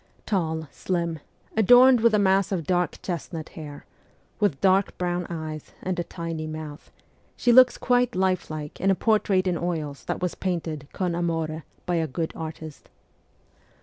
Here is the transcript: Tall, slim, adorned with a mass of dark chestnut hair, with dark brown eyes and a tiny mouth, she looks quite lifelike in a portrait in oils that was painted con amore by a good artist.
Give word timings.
Tall, 0.25 0.67
slim, 0.71 1.19
adorned 1.55 2.01
with 2.01 2.15
a 2.15 2.17
mass 2.17 2.51
of 2.51 2.65
dark 2.65 2.97
chestnut 3.03 3.49
hair, 3.49 3.85
with 4.39 4.59
dark 4.59 4.97
brown 4.97 5.27
eyes 5.29 5.73
and 5.83 5.99
a 5.99 6.03
tiny 6.03 6.47
mouth, 6.47 6.89
she 7.37 7.51
looks 7.51 7.77
quite 7.77 8.15
lifelike 8.15 8.81
in 8.81 8.89
a 8.89 8.95
portrait 8.95 9.45
in 9.45 9.59
oils 9.59 10.03
that 10.05 10.19
was 10.19 10.33
painted 10.33 10.87
con 10.91 11.13
amore 11.13 11.65
by 11.85 11.97
a 11.97 12.07
good 12.07 12.33
artist. 12.35 12.89